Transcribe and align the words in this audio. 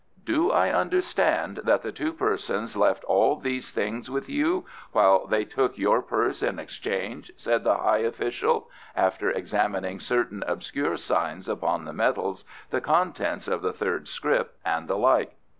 "Do 0.23 0.49
I 0.51 0.71
understand 0.71 1.57
that 1.63 1.83
the 1.83 1.91
two 1.91 2.11
persons 2.11 2.75
left 2.75 3.03
all 3.03 3.35
these 3.35 3.69
things 3.69 4.09
with 4.09 4.27
you, 4.27 4.65
while 4.93 5.27
they 5.27 5.45
took 5.45 5.77
your 5.77 6.01
purse 6.01 6.41
in 6.41 6.57
exchange?" 6.57 7.31
said 7.37 7.63
the 7.63 7.77
high 7.77 7.99
official, 7.99 8.67
after 8.95 9.29
examining 9.29 9.99
certain 9.99 10.43
obscure 10.47 10.97
signs 10.97 11.47
upon 11.47 11.85
the 11.85 11.93
metals, 11.93 12.45
the 12.71 12.81
contents 12.81 13.47
of 13.47 13.61
the 13.61 13.73
third 13.73 14.07
scrip, 14.07 14.57
and 14.65 14.87
the 14.87 14.97
like. 14.97 15.35